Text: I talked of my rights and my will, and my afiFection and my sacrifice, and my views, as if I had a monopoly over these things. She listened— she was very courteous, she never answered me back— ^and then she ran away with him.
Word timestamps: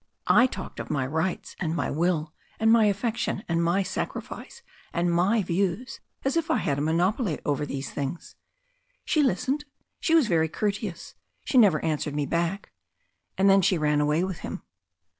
I 0.25 0.47
talked 0.47 0.79
of 0.79 0.89
my 0.89 1.05
rights 1.05 1.55
and 1.59 1.75
my 1.75 1.91
will, 1.91 2.33
and 2.59 2.71
my 2.71 2.87
afiFection 2.87 3.43
and 3.47 3.63
my 3.63 3.83
sacrifice, 3.83 4.63
and 4.91 5.13
my 5.13 5.43
views, 5.43 5.99
as 6.25 6.35
if 6.35 6.49
I 6.49 6.57
had 6.57 6.79
a 6.79 6.81
monopoly 6.81 7.37
over 7.45 7.67
these 7.67 7.91
things. 7.91 8.35
She 9.05 9.21
listened— 9.21 9.63
she 9.99 10.15
was 10.15 10.25
very 10.27 10.49
courteous, 10.49 11.13
she 11.45 11.59
never 11.59 11.85
answered 11.85 12.15
me 12.15 12.25
back— 12.25 12.71
^and 13.37 13.45
then 13.47 13.61
she 13.61 13.77
ran 13.77 14.01
away 14.01 14.23
with 14.23 14.39
him. 14.39 14.63